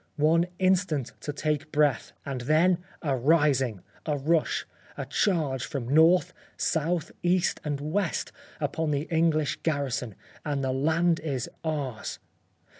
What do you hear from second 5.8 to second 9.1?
north, south, east and west upon the